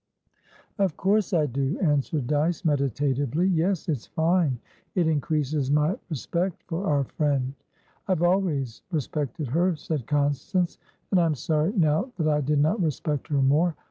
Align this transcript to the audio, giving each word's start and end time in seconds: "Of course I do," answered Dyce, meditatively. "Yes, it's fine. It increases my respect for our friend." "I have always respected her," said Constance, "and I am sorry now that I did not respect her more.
"Of 0.79 0.97
course 0.97 1.31
I 1.31 1.45
do," 1.45 1.77
answered 1.79 2.25
Dyce, 2.25 2.65
meditatively. 2.65 3.45
"Yes, 3.45 3.87
it's 3.87 4.07
fine. 4.07 4.57
It 4.95 5.05
increases 5.07 5.69
my 5.69 5.95
respect 6.09 6.63
for 6.65 6.87
our 6.87 7.03
friend." 7.03 7.53
"I 8.07 8.13
have 8.13 8.23
always 8.23 8.81
respected 8.91 9.49
her," 9.49 9.75
said 9.75 10.07
Constance, 10.07 10.79
"and 11.11 11.19
I 11.19 11.27
am 11.27 11.35
sorry 11.35 11.73
now 11.73 12.11
that 12.17 12.27
I 12.27 12.41
did 12.41 12.57
not 12.57 12.81
respect 12.81 13.27
her 13.27 13.43
more. 13.43 13.75